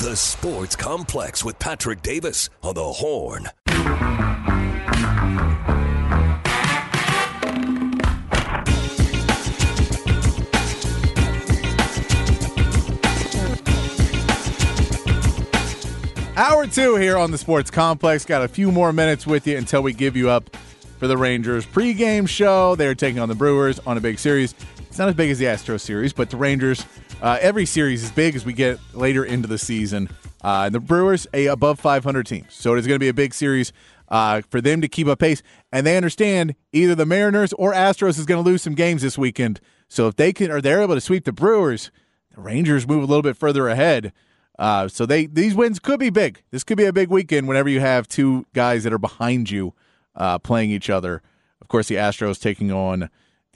[0.00, 3.48] The Sports Complex with Patrick Davis on the Horn.
[16.36, 18.24] Hour two here on the Sports Complex.
[18.24, 20.56] Got a few more minutes with you until we give you up
[21.00, 22.76] for the Rangers pregame show.
[22.76, 24.54] They're taking on the Brewers on a big series.
[24.78, 26.84] It's not as big as the Astros series, but the Rangers,
[27.22, 30.08] uh, every series is big as we get later into the season.
[30.42, 32.46] Uh, and the Brewers, a above 500 team.
[32.48, 33.72] So it is going to be a big series
[34.08, 35.42] uh, for them to keep up pace.
[35.72, 39.18] And they understand either the Mariners or Astros is going to lose some games this
[39.18, 39.60] weekend.
[39.88, 41.90] So if they can, or they're able to sweep the Brewers,
[42.34, 44.12] the Rangers move a little bit further ahead.
[44.58, 46.42] Uh, so they these wins could be big.
[46.50, 49.72] This could be a big weekend whenever you have two guys that are behind you
[50.16, 51.22] uh, playing each other.
[51.60, 53.08] Of course, the Astros taking on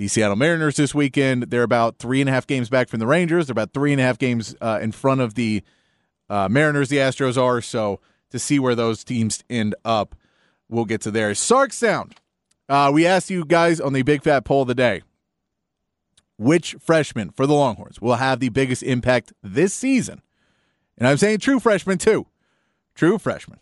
[0.03, 1.45] the Seattle Mariners this weekend.
[1.45, 3.47] They're about three and a half games back from the Rangers.
[3.47, 5.63] They're about three and a half games uh, in front of the
[6.29, 6.89] uh, Mariners.
[6.89, 10.17] The Astros are so to see where those teams end up,
[10.69, 11.33] we'll get to there.
[11.37, 12.17] Sark Sound.
[12.69, 15.03] Uh, we asked you guys on the Big Fat Poll of the day
[16.37, 20.21] which freshman for the Longhorns will have the biggest impact this season
[20.99, 22.27] and I'm saying true freshman too.
[22.97, 23.59] True freshman.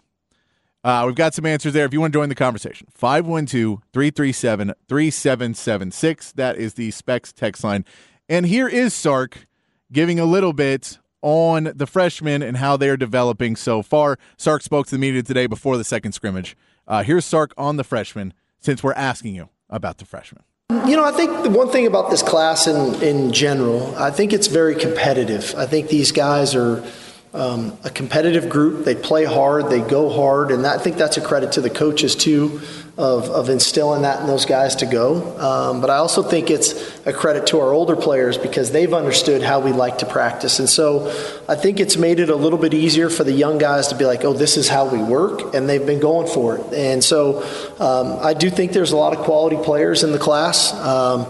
[0.83, 2.86] Uh, we've got some answers there if you want to join the conversation.
[2.95, 6.33] 512 337 3776.
[6.33, 7.84] That is the Specs text line.
[8.28, 9.47] And here is Sark
[9.92, 14.19] giving a little bit on the freshmen and how they're developing so far.
[14.39, 16.56] Sark spoke to the media today before the second scrimmage.
[16.87, 20.43] Uh, here's Sark on the freshmen since we're asking you about the freshmen.
[20.71, 24.32] You know, I think the one thing about this class in, in general, I think
[24.32, 25.55] it's very competitive.
[25.56, 26.84] I think these guys are
[27.33, 28.85] um, a competitive group.
[28.85, 32.17] They play hard, they go hard, and I think that's a credit to the coaches
[32.17, 32.61] too
[32.99, 35.39] of, of instilling that in those guys to go.
[35.39, 36.75] Um, but I also think it's
[37.07, 40.69] a credit to our older players because they've understood how we like to practice, and
[40.69, 41.09] so
[41.49, 44.05] I think it's made it a little bit easier for the young guys to be
[44.05, 46.73] like, "Oh, this is how we work," and they've been going for it.
[46.75, 47.43] And so
[47.79, 50.73] um, I do think there's a lot of quality players in the class.
[50.75, 51.27] Um,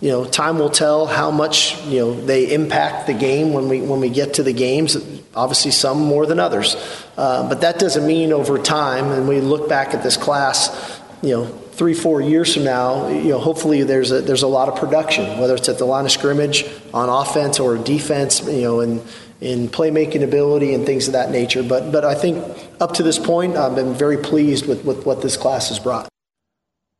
[0.00, 3.80] you know, time will tell how much you know they impact the game when we
[3.82, 4.96] when we get to the games.
[5.34, 6.76] Obviously, some more than others,
[7.16, 9.10] uh, but that doesn't mean over time.
[9.12, 13.30] And we look back at this class, you know, three four years from now, you
[13.30, 16.12] know, hopefully there's a there's a lot of production, whether it's at the line of
[16.12, 19.02] scrimmage, on offense or defense, you know, and
[19.40, 21.62] in playmaking ability and things of that nature.
[21.62, 22.44] But but I think
[22.80, 26.08] up to this point, I've been very pleased with, with what this class has brought.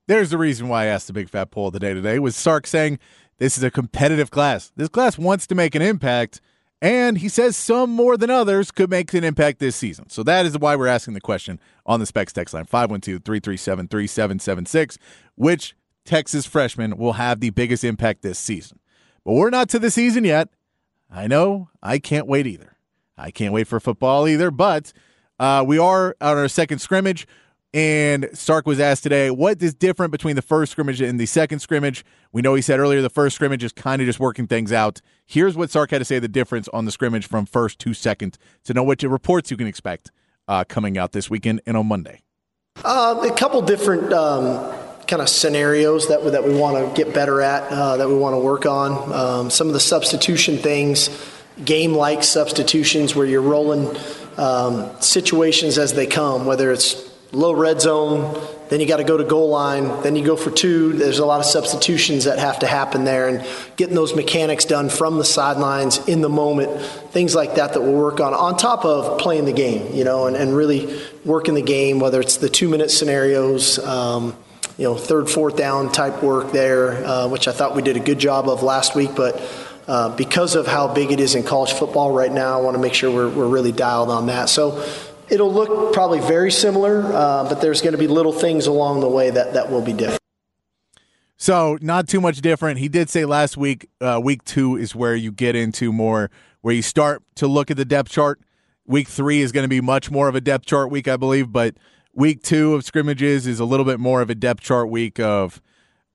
[0.09, 2.35] There's the reason why I asked the big fat poll of the day today was
[2.35, 2.99] Sark saying
[3.39, 4.73] this is a competitive class.
[4.77, 6.41] This class wants to make an impact,
[6.83, 10.11] and he says some more than others could make an impact this season.
[10.11, 14.99] So that is why we're asking the question on the Specs text line 512-337-3776,
[15.37, 18.81] which Texas freshman will have the biggest impact this season.
[19.25, 20.49] But we're not to the season yet.
[21.09, 22.77] I know I can't wait either.
[23.17, 24.93] I can't wait for football either, but
[25.39, 27.29] uh, we are on our second scrimmage.
[27.75, 31.61] And Sark was asked today, what is different between the first scrimmage and the second
[31.61, 32.05] scrimmage?
[32.31, 35.01] We know he said earlier the first scrimmage is kind of just working things out.
[35.25, 38.37] Here's what Sark had to say the difference on the scrimmage from first to second
[38.65, 40.11] to know what reports you can expect
[40.49, 42.21] uh, coming out this weekend and on Monday.
[42.85, 44.75] Uh, a couple different um,
[45.07, 48.35] kind of scenarios that, that we want to get better at, uh, that we want
[48.35, 49.13] to work on.
[49.13, 51.09] Um, some of the substitution things,
[51.65, 53.97] game like substitutions where you're rolling
[54.37, 58.39] um, situations as they come, whether it's low red zone,
[58.69, 60.93] then you got to go to goal line, then you go for two.
[60.93, 64.89] There's a lot of substitutions that have to happen there, and getting those mechanics done
[64.89, 68.85] from the sidelines in the moment, things like that that we'll work on, on top
[68.85, 72.49] of playing the game, you know, and, and really working the game, whether it's the
[72.49, 73.79] two minute scenarios.
[73.79, 74.37] Um,
[74.79, 78.01] you know, third, fourth down type work there, uh, which I thought we did a
[78.01, 79.11] good job of last week.
[79.15, 79.41] But
[79.87, 82.81] uh, because of how big it is in college football right now, I want to
[82.81, 84.49] make sure we're, we're really dialed on that.
[84.49, 84.83] So
[85.33, 89.09] It'll look probably very similar, uh, but there's going to be little things along the
[89.09, 90.21] way that, that will be different.
[91.39, 92.79] So, not too much different.
[92.79, 96.31] He did say last week, uh, week two is where you get into more,
[96.61, 98.41] where you start to look at the depth chart.
[98.87, 101.51] Week three is going to be much more of a depth chart week, I believe,
[101.51, 101.77] but
[102.15, 105.63] week two of scrimmages is a little bit more of a depth chart week of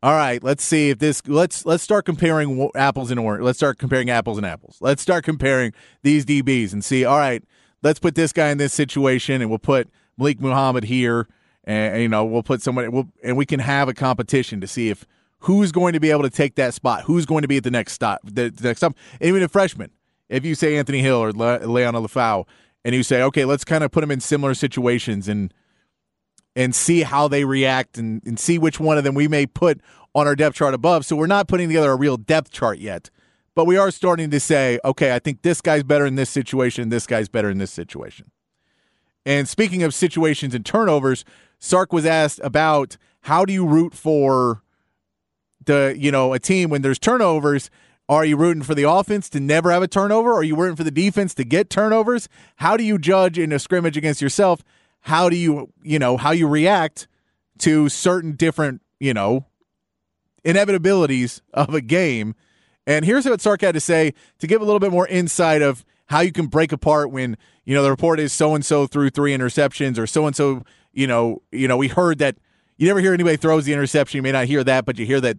[0.04, 3.80] all right let's see if this let's let's start comparing apples and oranges let's start
[3.80, 5.74] comparing apples and apples let's start comparing
[6.04, 7.44] these dbs and see all right
[7.84, 11.28] let's put this guy in this situation, and we'll put Malik Muhammad here,
[11.64, 14.90] and, you know we'll put somebody, we'll, and we can have a competition to see
[14.90, 15.06] if
[15.40, 17.72] who's going to be able to take that spot, who's going to be at the
[17.72, 19.92] next stop, the, the next stop, even a freshman.
[20.30, 22.46] If you say Anthony Hill or Le- Liona Lefau,
[22.84, 25.54] and you say, okay, let's kind of put them in similar situations and
[26.56, 29.80] and see how they react and, and see which one of them we may put
[30.16, 31.06] on our depth chart above.
[31.06, 33.12] So we're not putting together a real depth chart yet,
[33.58, 36.90] but we are starting to say, okay, I think this guy's better in this situation,
[36.90, 38.30] this guy's better in this situation.
[39.26, 41.26] And speaking of situations and turnovers,
[41.58, 44.62] Sark was asked about how do you root for
[45.66, 47.72] the you know a team when there's turnovers.
[48.08, 50.34] Are you rooting for the offense to never have a turnover?
[50.34, 52.30] Or are you rooting for the defense to get turnovers?
[52.58, 54.62] How do you judge in a scrimmage against yourself?
[55.00, 57.08] How do you you know how you react
[57.58, 59.48] to certain different you know
[60.46, 62.36] inevitabilities of a game?
[62.88, 65.86] And here's what Sark had to say to give a little bit more insight of
[66.08, 69.12] how you can break apart when you know the report is so and so threw
[69.12, 70.64] three interceptions or so and so
[70.94, 72.38] you know you know we heard that
[72.78, 75.20] you never hear anybody throws the interception you may not hear that but you hear
[75.20, 75.38] that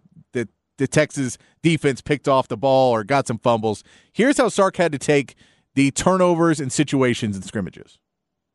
[0.79, 3.85] the Texas defense picked off the ball or got some fumbles.
[4.13, 5.35] Here's how Sark had to take
[5.75, 7.99] the turnovers and situations and scrimmages.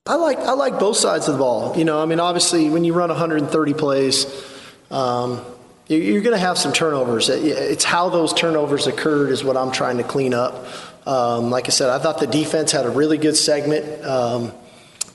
[0.06, 1.78] I like I like both sides of the ball.
[1.78, 4.26] You know, I mean, obviously, when you run 130 plays,
[4.92, 5.40] um,
[5.98, 7.30] you're going to have some turnovers.
[7.30, 10.66] It's how those turnovers occurred is what I'm trying to clean up.
[11.06, 14.54] Um, like I said, I thought the defense had a really good segment um,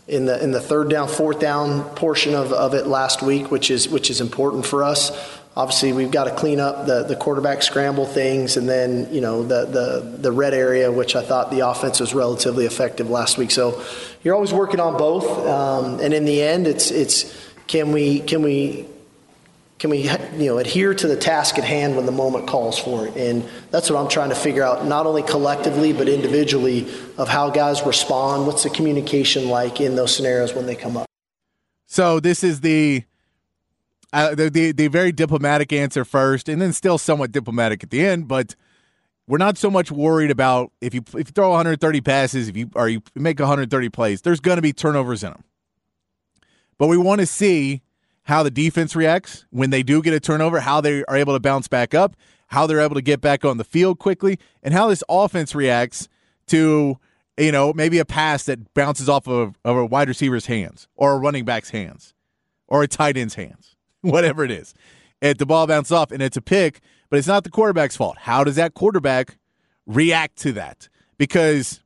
[0.07, 3.71] in the in the third down, fourth down portion of, of it last week, which
[3.71, 5.11] is which is important for us.
[5.57, 9.43] Obviously, we've got to clean up the, the quarterback scramble things, and then you know
[9.43, 13.51] the, the the red area, which I thought the offense was relatively effective last week.
[13.51, 13.83] So
[14.23, 17.35] you're always working on both, um, and in the end, it's it's
[17.67, 18.87] can we can we
[19.79, 23.07] can we you know adhere to the task at hand when the moment calls for
[23.07, 26.87] it and that's what i'm trying to figure out not only collectively but individually
[27.17, 31.07] of how guys respond what's the communication like in those scenarios when they come up
[31.87, 33.05] so this is the
[34.13, 38.05] uh, the, the, the very diplomatic answer first, and then still somewhat diplomatic at the
[38.05, 38.27] end.
[38.29, 38.57] But
[39.27, 42.71] we're not so much worried about if you if you throw 130 passes, if you
[42.75, 45.45] or you make 130 plays, there's going to be turnovers in them.
[46.79, 47.83] But we want to see
[48.29, 51.41] how the defense reacts when they do get a turnover, how they are able to
[51.41, 52.15] bounce back up,
[52.47, 56.09] how they're able to get back on the field quickly, and how this offense reacts
[56.47, 56.99] to
[57.37, 61.15] you know maybe a pass that bounces off of, of a wide receiver's hands or
[61.15, 62.15] a running back's hands
[62.69, 63.75] or a tight end's hands.
[64.03, 64.75] whatever it is.
[65.21, 68.19] If the ball bounces off and it's a pick, but it's not the quarterback's fault.
[68.19, 69.39] How does that quarterback
[69.87, 70.89] react to that?
[71.17, 71.81] Because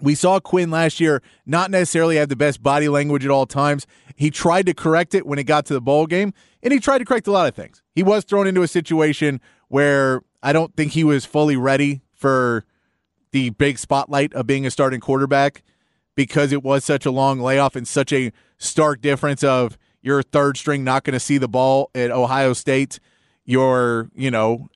[0.00, 3.86] we saw Quinn last year not necessarily have the best body language at all times.
[4.16, 6.98] He tried to correct it when it got to the bowl game, and he tried
[6.98, 7.82] to correct a lot of things.
[7.94, 12.64] He was thrown into a situation where I don't think he was fully ready for
[13.32, 15.62] the big spotlight of being a starting quarterback
[16.14, 20.56] because it was such a long layoff and such a stark difference of you're third
[20.56, 22.98] string not going to see the ball at Ohio State.
[23.44, 24.68] You're, you know,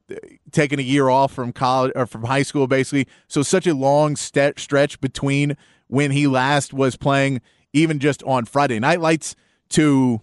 [0.51, 3.07] taking a year off from college or from high school, basically.
[3.29, 7.41] So such a long st- stretch between when he last was playing,
[7.73, 9.37] even just on Friday night lights,
[9.71, 10.21] to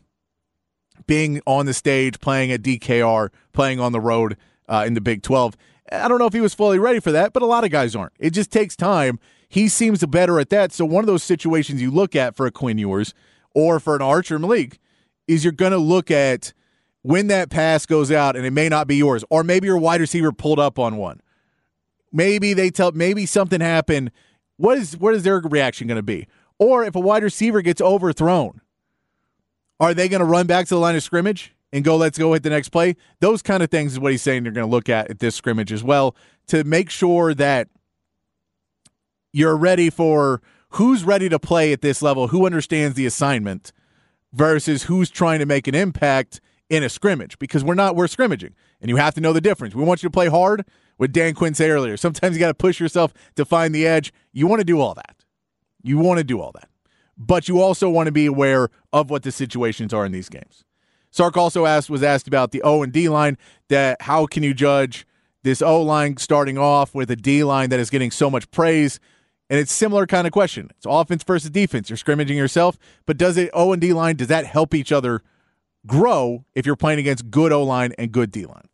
[1.07, 4.38] being on the stage, playing at DKR, playing on the road
[4.68, 5.56] uh, in the Big 12.
[5.92, 7.96] I don't know if he was fully ready for that, but a lot of guys
[7.96, 8.13] aren't.
[8.19, 9.19] It just takes time.
[9.48, 10.72] He seems better at that.
[10.72, 13.13] So one of those situations you look at for a Quinn Ewers
[13.53, 14.79] or for an Archer Malik
[15.27, 16.53] is you're going to look at
[17.03, 20.01] when that pass goes out and it may not be yours, or maybe your wide
[20.01, 21.22] receiver pulled up on one.
[22.12, 24.12] Maybe they tell, maybe something happened.
[24.57, 26.27] What is what is their reaction going to be?
[26.57, 28.62] Or if a wide receiver gets overthrown,
[29.79, 32.33] are they going to run back to the line of scrimmage and go, let's go
[32.33, 32.95] hit the next play?
[33.19, 35.36] Those kind of things is what he's saying they're going to look at at this
[35.36, 36.15] scrimmage as well
[36.48, 37.67] to make sure that
[39.33, 43.74] you're ready for who's ready to play at this level, who understands the assignment
[44.31, 46.39] versus who's trying to make an impact
[46.74, 49.75] in a scrimmage because we're not we're scrimmaging and you have to know the difference.
[49.75, 50.65] We want you to play hard.
[50.98, 54.12] What Dan Quinn said earlier, sometimes you got to push yourself to find the edge.
[54.32, 55.24] You want to do all that.
[55.84, 56.70] You want to do all that.
[57.15, 60.63] But you also want to be aware of what the situations are in these games.
[61.12, 63.38] Sark also asked was asked about the O and D line
[63.70, 65.06] that how can you judge
[65.44, 69.00] this O line starting off with a D line that is getting so much praise
[69.48, 70.72] and it's similar kind of question.
[70.77, 71.89] It's offense versus defense.
[71.89, 75.22] You're scrimmaging yourself, but does it O and D line does that help each other
[75.86, 78.68] grow if you're playing against good O line and good D line?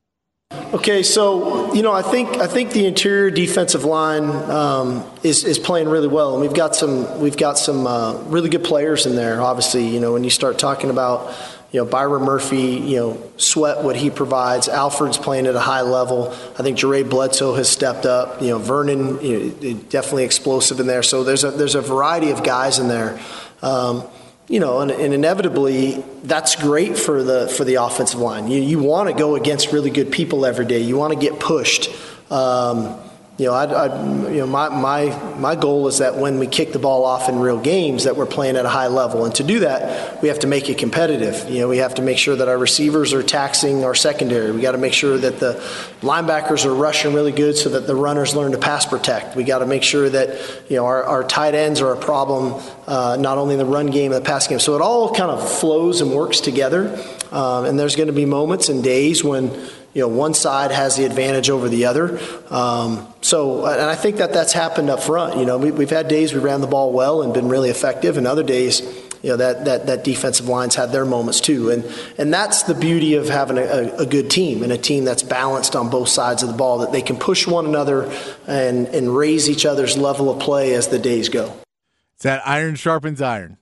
[0.73, 5.59] Okay, so you know, I think I think the interior defensive line um, is is
[5.59, 9.15] playing really well, and we've got some we've got some uh, really good players in
[9.15, 9.41] there.
[9.41, 11.35] Obviously, you know, when you start talking about
[11.71, 14.67] you know, Byron Murphy, you know, sweat what he provides.
[14.67, 16.31] Alfred's playing at a high level.
[16.57, 18.41] I think Jeray Bledsoe has stepped up.
[18.41, 21.03] You know, Vernon, you know, definitely explosive in there.
[21.03, 23.19] So there's a there's a variety of guys in there.
[23.61, 24.03] Um,
[24.49, 28.47] you know, and, and, inevitably that's great for the for the offensive line.
[28.47, 30.79] You you want to go against really good people every day.
[30.79, 31.89] You want to get pushed.
[32.31, 32.99] Um,
[33.39, 36.73] you know, I, I, you know, my, my, my goal is that when we kick
[36.73, 39.23] the ball off in real games, that we're playing at a high level.
[39.23, 41.49] And to do that, we have to make it competitive.
[41.49, 44.51] You know, we have to make sure that our receivers are taxing our secondary.
[44.51, 45.53] We got to make sure that the
[46.01, 49.37] linebackers are rushing really good so that the runners learn to pass protect.
[49.37, 50.37] We got to make sure that,
[50.69, 53.87] you know, our, our tight ends are a problem, uh, not only in the run
[53.87, 54.59] game and the pass game.
[54.59, 57.01] So it all kind of flows and works together.
[57.31, 59.49] Um, and there's going to be moments and days when,
[59.93, 62.19] you know, one side has the advantage over the other.
[62.49, 65.37] Um, so, and I think that that's happened up front.
[65.37, 68.17] You know, we, have had days we ran the ball well and been really effective,
[68.17, 68.81] and other days,
[69.21, 71.71] you know, that, that, that defensive line's had their moments too.
[71.71, 71.83] And,
[72.17, 75.75] and that's the beauty of having a, a good team and a team that's balanced
[75.75, 78.11] on both sides of the ball, that they can push one another
[78.47, 81.53] and, and raise each other's level of play as the days go.
[82.13, 83.57] It's that iron sharpens iron.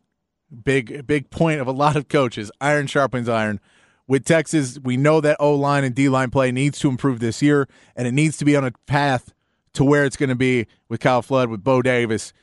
[0.64, 2.52] Big, big point of a lot of coaches.
[2.62, 3.60] Iron sharpens iron
[4.08, 7.42] with Texas, we know that O line and D line play needs to improve this
[7.42, 9.34] year, and it needs to be on a path
[9.74, 12.34] to where it's going to be with Kyle Flood, with Bo Davis,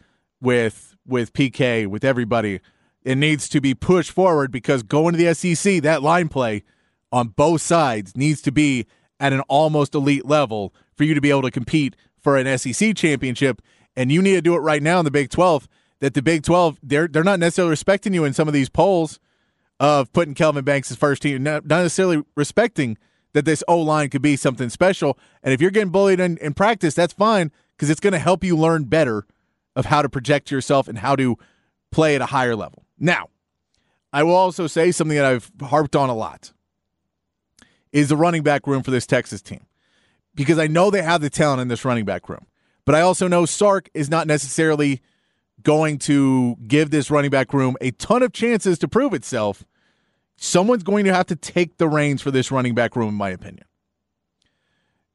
[0.40, 2.60] with with PK, with everybody.
[3.02, 6.62] It needs to be pushed forward because going to the SEC, that line play
[7.12, 8.86] on both sides needs to be
[9.20, 12.96] at an almost elite level for you to be able to compete for an SEC
[12.96, 13.60] championship.
[13.94, 15.68] And you need to do it right now in the Big 12.
[16.00, 19.20] That the Big 12, they're they're not necessarily respecting you in some of these polls
[19.80, 22.96] of putting Kelvin Banks first team, not, necessarily respecting
[23.32, 25.18] that this O line could be something special.
[25.42, 28.44] And if you're getting bullied in, in practice, that's fine because it's going to help
[28.44, 29.26] you learn better
[29.76, 31.36] of how to project yourself and how to
[31.90, 32.84] play at a higher level.
[32.98, 33.28] Now,
[34.12, 36.52] I will also say something that I've harped on a lot
[37.92, 39.66] is the running back room for this Texas team
[40.34, 42.46] because I know they have the talent in this running back room,
[42.84, 45.02] but I also know Sark is not necessarily
[45.62, 49.64] going to give this running back room a ton of chances to prove itself.
[50.36, 53.30] Someone's going to have to take the reins for this running back room, in my
[53.30, 53.64] opinion.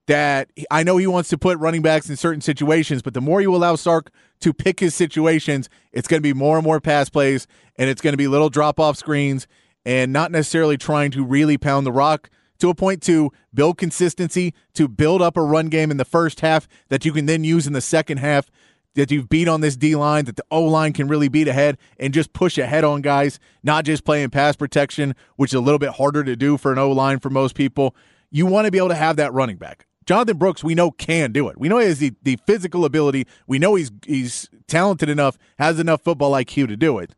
[0.08, 3.42] That I know he wants to put running backs in certain situations, but the more
[3.42, 7.10] you allow Sark to pick his situations, it's going to be more and more pass
[7.10, 7.46] plays,
[7.78, 9.46] and it's going to be little drop off screens,
[9.86, 14.54] and not necessarily trying to really pound the rock to a point to build consistency,
[14.74, 17.68] to build up a run game in the first half that you can then use
[17.68, 18.50] in the second half
[18.96, 21.78] that you've beat on this D line, that the O line can really beat ahead
[22.00, 25.80] and just push ahead on guys, not just playing pass protection, which is a little
[25.80, 27.96] bit harder to do for an O line for most people.
[28.32, 29.86] You want to be able to have that running back.
[30.06, 31.60] Jonathan Brooks, we know can do it.
[31.60, 33.28] We know he has the, the physical ability.
[33.46, 37.16] We know he's he's talented enough, has enough football IQ to do it.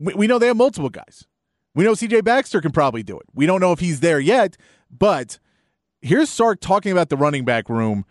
[0.00, 1.26] We, we know they have multiple guys.
[1.74, 3.26] We know CJ Baxter can probably do it.
[3.32, 4.56] We don't know if he's there yet,
[4.90, 5.38] but
[6.02, 8.04] here's Sark talking about the running back room,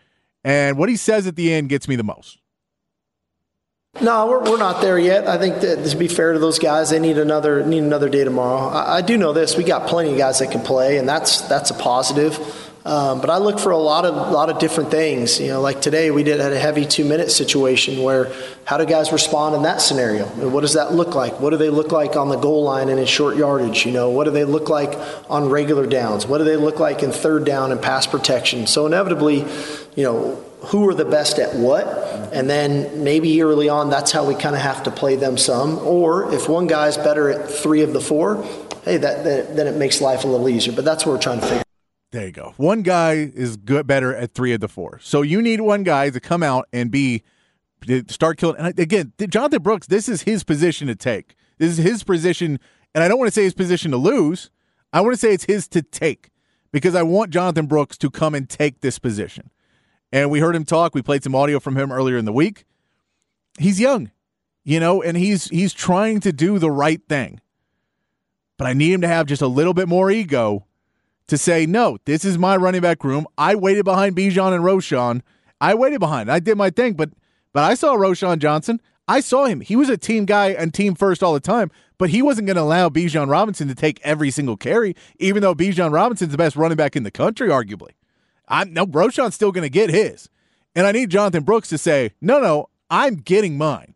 [0.46, 2.40] and what he says at the end gets me the most.
[4.02, 5.28] No, we're, we're not there yet.
[5.28, 8.24] I think that to be fair to those guys, they need another need another day
[8.24, 8.70] tomorrow.
[8.70, 11.42] I, I do know this: we got plenty of guys that can play, and that's
[11.42, 12.38] that's a positive.
[12.86, 15.40] Um, but I look for a lot of lot of different things.
[15.40, 18.32] You know, like today we did had a heavy two minute situation where
[18.64, 20.26] how do guys respond in that scenario?
[20.28, 21.40] What does that look like?
[21.42, 23.86] What do they look like on the goal line and in short yardage?
[23.86, 24.98] You know, what do they look like
[25.30, 26.26] on regular downs?
[26.26, 28.66] What do they look like in third down and pass protection?
[28.66, 29.40] So inevitably,
[29.96, 31.88] you know, who are the best at what,
[32.34, 35.78] and then maybe early on that's how we kind of have to play them some.
[35.80, 38.44] Or if one guy's better at three of the four,
[38.84, 40.74] hey, that, that then it makes life a little easier.
[40.74, 41.64] But that's what we're trying to figure.
[42.12, 42.54] There you go.
[42.58, 45.00] One guy is good, better at three of the four.
[45.02, 47.24] So you need one guy to come out and be
[48.08, 48.58] start killing.
[48.58, 51.36] And again, Jonathan Brooks, this is his position to take.
[51.60, 52.60] This is his position,
[52.96, 54.50] and I don't want to say his position to lose.
[54.92, 56.32] I want to say it's his to take
[56.72, 59.52] because I want Jonathan Brooks to come and take this position.
[60.12, 60.96] And we heard him talk.
[60.96, 62.66] We played some audio from him earlier in the week.
[63.58, 64.12] He's young,
[64.64, 67.42] you know, and he's he's trying to do the right thing.
[68.58, 70.66] But I need him to have just a little bit more ego
[71.28, 73.26] to say, no, this is my running back room.
[73.38, 75.22] I waited behind Bijan and Roschon.
[75.62, 76.32] I waited behind.
[76.32, 77.12] I did my thing, but
[77.54, 78.82] but I saw Roschon Johnson.
[79.08, 79.62] I saw him.
[79.62, 82.58] He was a team guy and team first all the time, but he wasn't going
[82.58, 86.56] to allow Bijan Robinson to take every single carry, even though Bijan Robinson's the best
[86.56, 87.92] running back in the country, arguably.
[88.50, 90.30] I'm no Roschon's still going to get his,
[90.76, 93.96] and I need Jonathan Brooks to say, no, no, I'm getting mine.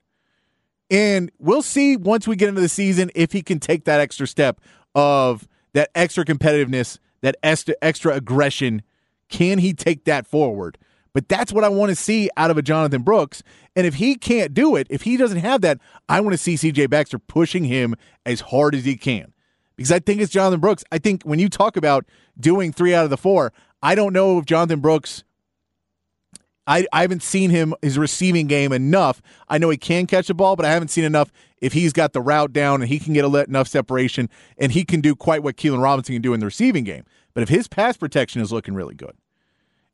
[0.91, 4.27] And we'll see once we get into the season if he can take that extra
[4.27, 4.61] step
[4.93, 8.83] of that extra competitiveness, that extra, extra aggression.
[9.29, 10.77] Can he take that forward?
[11.13, 13.41] But that's what I want to see out of a Jonathan Brooks.
[13.75, 16.55] And if he can't do it, if he doesn't have that, I want to see
[16.55, 17.95] CJ Baxter pushing him
[18.25, 19.33] as hard as he can.
[19.75, 20.83] because I think it's Jonathan Brooks.
[20.91, 22.05] I think when you talk about
[22.39, 23.53] doing three out of the four,
[23.83, 25.25] I don't know if Jonathan Brooks.
[26.65, 29.21] I, I haven't seen him his receiving game enough.
[29.49, 32.13] I know he can catch a ball, but I haven't seen enough if he's got
[32.13, 35.57] the route down and he can get enough separation and he can do quite what
[35.57, 37.03] Keilan Robinson can do in the receiving game.
[37.33, 39.17] But if his pass protection is looking really good,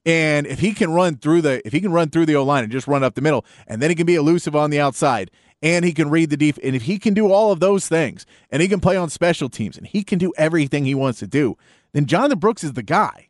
[0.06, 2.64] and if he can run through the if he can run through the O line
[2.64, 5.32] and just run up the middle, and then he can be elusive on the outside,
[5.64, 8.28] and he can read the deep, and if he can do all of those things,
[8.52, 11.28] and he can play on special teams, and he can do everything he wants to
[11.28, 11.58] do,
[11.94, 13.29] then Jonathan Brooks is the guy.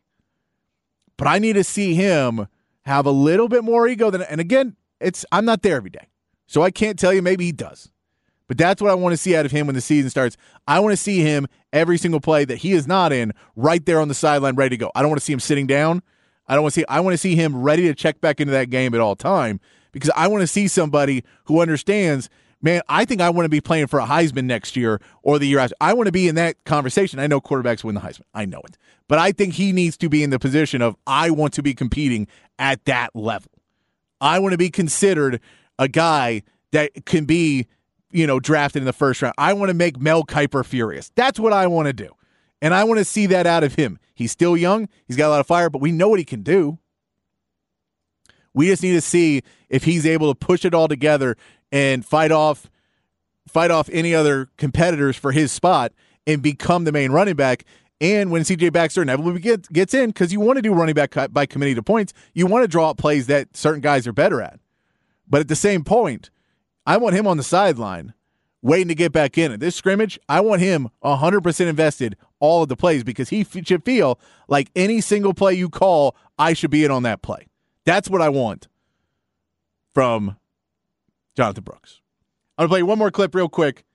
[1.19, 2.47] But I need to see him
[2.83, 6.07] have a little bit more ego than and again, it's I'm not there every day.
[6.47, 7.91] So I can't tell you maybe he does.
[8.47, 10.37] But that's what I want to see out of him when the season starts.
[10.65, 13.99] I want to see him every single play that he is not in right there
[13.99, 14.91] on the sideline ready to go.
[14.95, 16.01] I don't want to see him sitting down.
[16.47, 18.51] I don't want to see I want to see him ready to check back into
[18.51, 19.59] that game at all time
[19.91, 22.29] because I want to see somebody who understands
[22.61, 25.47] man, I think I want to be playing for a Heisman next year or the
[25.47, 25.75] year after.
[25.79, 27.19] I want to be in that conversation.
[27.19, 28.23] I know quarterbacks win the Heisman.
[28.33, 28.77] I know it.
[29.07, 31.73] But I think he needs to be in the position of I want to be
[31.73, 33.51] competing at that level.
[34.21, 35.41] I want to be considered
[35.77, 37.67] a guy that can be,
[38.11, 39.33] you know, drafted in the first round.
[39.37, 41.11] I want to make Mel Kiper furious.
[41.15, 42.09] That's what I want to do.
[42.61, 43.99] And I want to see that out of him.
[44.13, 44.89] He's still young.
[45.07, 46.77] He's got a lot of fire, but we know what he can do.
[48.53, 51.37] We just need to see if he's able to push it all together
[51.71, 52.69] and fight off
[53.47, 55.91] fight off any other competitors for his spot
[56.27, 57.65] and become the main running back.
[57.99, 61.15] And when CJ Baxter inevitably gets, gets in, because you want to do running back
[61.33, 64.41] by committee to points, you want to draw up plays that certain guys are better
[64.41, 64.59] at.
[65.27, 66.29] But at the same point,
[66.85, 68.13] I want him on the sideline
[68.61, 69.51] waiting to get back in.
[69.51, 73.83] At this scrimmage, I want him 100% invested all of the plays because he should
[73.83, 77.47] feel like any single play you call, I should be in on that play.
[77.85, 78.67] That's what I want
[79.93, 80.37] from
[81.39, 82.01] Jonathan Brooks.
[82.57, 83.85] I'm going to play one more clip real quick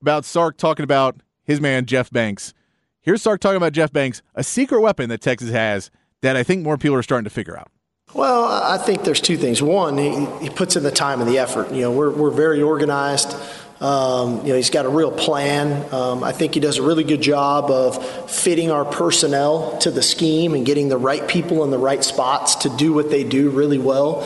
[0.00, 2.54] about Sark talking about his man, Jeff Banks.
[3.00, 5.90] Here's Sark talking about Jeff Banks, a secret weapon that Texas has
[6.22, 7.72] that I think more people are starting to figure out.
[8.14, 9.60] Well, I think there's two things.
[9.60, 11.72] One, he, he puts in the time and the effort.
[11.72, 13.34] You know, we're, we're very organized.
[13.80, 15.92] Um, you know, he's got a real plan.
[15.92, 20.02] Um, I think he does a really good job of fitting our personnel to the
[20.02, 23.50] scheme and getting the right people in the right spots to do what they do
[23.50, 24.22] really well.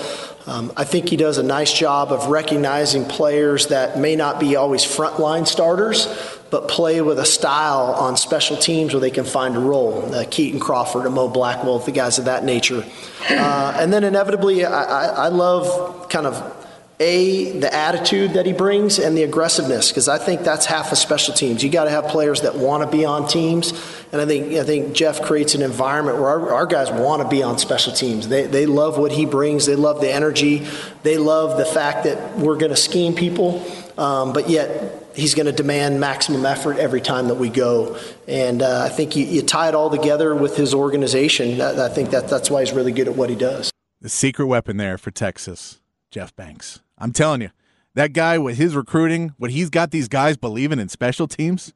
[0.50, 4.56] Um, I think he does a nice job of recognizing players that may not be
[4.56, 6.08] always frontline starters,
[6.50, 10.12] but play with a style on special teams where they can find a role.
[10.12, 12.84] Uh, Keaton Crawford, and Mo Blackwell, the guys of that nature.
[13.30, 16.59] Uh, and then inevitably, I, I, I love kind of
[17.00, 20.98] a the attitude that he brings and the aggressiveness because I think that's half of
[20.98, 21.64] special teams.
[21.64, 23.72] You got to have players that want to be on teams,
[24.12, 27.28] and I think I think Jeff creates an environment where our, our guys want to
[27.28, 28.28] be on special teams.
[28.28, 29.64] They they love what he brings.
[29.64, 30.66] They love the energy.
[31.02, 33.66] They love the fact that we're going to scheme people,
[33.98, 34.98] um, but yet.
[35.12, 39.16] He's going to demand maximum effort every time that we go, and uh, I think
[39.16, 41.60] you, you, tie it all together with his organization.
[41.60, 43.72] I, I think that that's why he's really good at what he does.
[44.00, 45.80] The secret weapon there for Texas,
[46.12, 46.80] Jeff Banks.
[47.00, 47.50] I'm telling you,
[47.94, 51.72] that guy with his recruiting, what he's got these guys believing in special teams,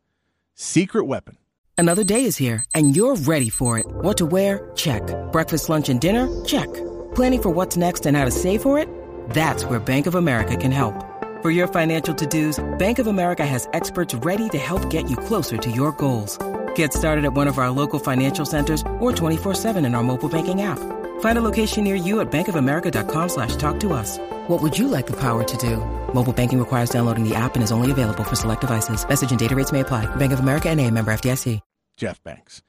[0.54, 1.38] secret weapon.
[1.76, 3.86] Another day is here, and you're ready for it.
[3.86, 4.70] What to wear?
[4.76, 5.02] Check.
[5.32, 6.28] Breakfast, lunch, and dinner?
[6.44, 6.72] Check.
[7.14, 8.88] Planning for what's next and how to save for it?
[9.30, 10.94] That's where Bank of America can help.
[11.42, 15.56] For your financial to-dos, Bank of America has experts ready to help get you closer
[15.56, 16.38] to your goals.
[16.74, 20.62] Get started at one of our local financial centers or 24-7 in our mobile banking
[20.62, 20.78] app.
[21.20, 24.18] Find a location near you at bankofamerica.com slash talk to us.
[24.48, 25.78] What would you like the power to do?
[26.14, 29.06] Mobile banking requires downloading the app and is only available for select devices.
[29.08, 30.06] Message and data rates may apply.
[30.16, 31.60] Bank of America and a member FDIC.
[31.96, 32.62] Jeff Banks.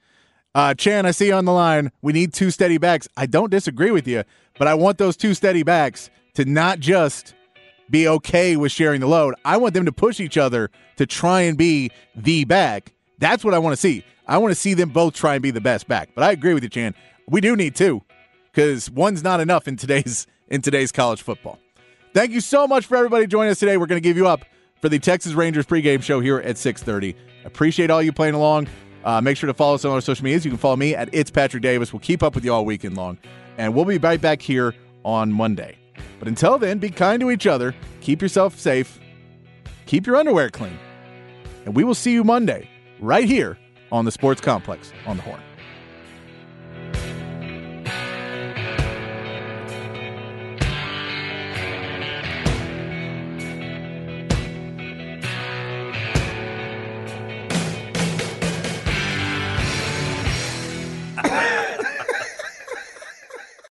[0.54, 1.90] Uh, Chan, I see you on the line.
[2.00, 3.08] We need two steady backs.
[3.16, 4.24] I don't disagree with you,
[4.58, 7.34] but I want those two steady backs to not just
[7.90, 9.34] be okay with sharing the load.
[9.44, 12.92] I want them to push each other to try and be the back.
[13.18, 14.04] That's what I want to see.
[14.26, 16.10] I want to see them both try and be the best back.
[16.14, 16.94] But I agree with you, Chan.
[17.28, 18.02] We do need two
[18.56, 21.58] because one's not enough in today's in today's college football.
[22.14, 23.76] Thank you so much for everybody joining us today.
[23.76, 24.46] We're going to give you up
[24.80, 27.14] for the Texas Rangers pregame show here at 6:30.
[27.44, 28.68] Appreciate all you playing along.
[29.04, 30.44] Uh, make sure to follow us on our social medias.
[30.44, 31.92] You can follow me at It's Patrick Davis.
[31.92, 33.18] We'll keep up with you all weekend long,
[33.58, 35.76] and we'll be right back here on Monday.
[36.18, 37.74] But until then, be kind to each other.
[38.00, 38.98] Keep yourself safe.
[39.84, 40.78] Keep your underwear clean.
[41.66, 43.58] And we will see you Monday right here
[43.92, 45.40] on the Sports Complex on the Horn.